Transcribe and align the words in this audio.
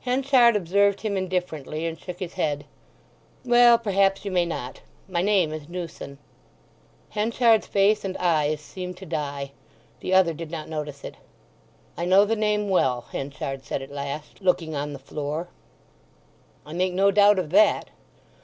Henchard 0.00 0.56
observed 0.56 1.02
him 1.02 1.14
indifferently, 1.14 1.84
and 1.84 2.00
shook 2.00 2.18
his 2.18 2.32
head. 2.32 2.64
"Well—perhaps 3.44 4.24
you 4.24 4.30
may 4.30 4.46
not. 4.46 4.80
My 5.10 5.20
name 5.20 5.52
is 5.52 5.68
Newson." 5.68 6.16
Henchard's 7.10 7.66
face 7.66 8.02
and 8.02 8.16
eyes 8.16 8.62
seemed 8.62 8.96
to 8.96 9.04
die. 9.04 9.52
The 10.00 10.14
other 10.14 10.32
did 10.32 10.50
not 10.50 10.70
notice 10.70 11.04
it. 11.04 11.16
"I 11.98 12.06
know 12.06 12.24
the 12.24 12.34
name 12.34 12.70
well," 12.70 13.02
Henchard 13.12 13.62
said 13.66 13.82
at 13.82 13.92
last, 13.92 14.40
looking 14.40 14.74
on 14.74 14.94
the 14.94 14.98
floor. 14.98 15.48
"I 16.64 16.72
make 16.72 16.94
no 16.94 17.10
doubt 17.10 17.38
of 17.38 17.50
that. 17.50 17.90